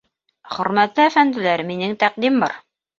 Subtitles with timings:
[0.55, 2.63] —Хормәтле әфәнделәр, минең тәҡдим бар.